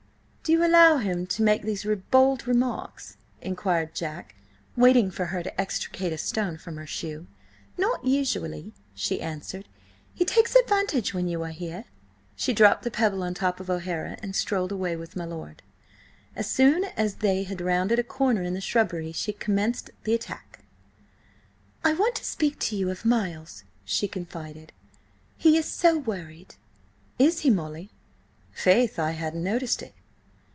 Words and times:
"Do 0.43 0.57
you 0.57 0.65
allow 0.65 0.97
him 0.97 1.27
to 1.27 1.43
make 1.43 1.61
these 1.61 1.85
ribald 1.85 2.45
remarks?" 2.45 3.15
inquired 3.41 3.95
Jack, 3.95 4.35
waiting 4.75 5.09
for 5.09 5.25
her 5.27 5.41
to 5.41 5.61
extricate 5.61 6.11
a 6.11 6.17
stone 6.17 6.57
from 6.57 6.75
her 6.75 6.85
shoe. 6.87 7.25
"Not 7.77 8.03
usually," 8.03 8.73
she 8.93 9.21
answered. 9.21 9.69
"He 10.13 10.25
takes 10.25 10.53
advantage 10.53 11.13
when 11.13 11.29
you 11.29 11.41
are 11.43 11.51
here." 11.51 11.85
She 12.35 12.51
dropped 12.51 12.83
the 12.83 12.91
pebble 12.91 13.23
on 13.23 13.33
top 13.33 13.61
of 13.61 13.69
O'Hara 13.69 14.17
and 14.21 14.35
strolled 14.35 14.73
away 14.73 14.97
with 14.97 15.15
my 15.15 15.23
lord. 15.23 15.61
As 16.35 16.49
soon 16.51 16.83
as 16.83 17.17
they 17.17 17.43
had 17.43 17.61
rounded 17.61 17.99
a 17.99 18.03
corner 18.03 18.41
in 18.41 18.53
the 18.53 18.59
shrubbery, 18.61 19.13
she 19.13 19.31
commenced 19.31 19.91
the 20.03 20.13
attack. 20.13 20.65
"I 21.81 21.93
want 21.93 22.15
to 22.15 22.25
speak 22.25 22.59
to 22.61 22.75
you 22.75 22.89
of 22.89 23.05
Miles," 23.05 23.63
she 23.85 24.05
confided. 24.09 24.73
"He 25.37 25.55
is 25.55 25.65
so 25.67 25.97
worried." 25.97 26.55
"Is 27.17 27.41
he, 27.41 27.49
Molly? 27.49 27.89
Faith, 28.51 28.99
I 28.99 29.11
hadn't 29.11 29.45
noticed 29.45 29.81
it!" 29.81 29.93